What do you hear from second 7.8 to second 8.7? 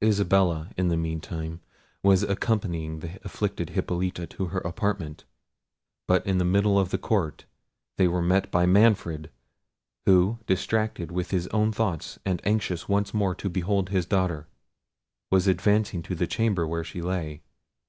they were met by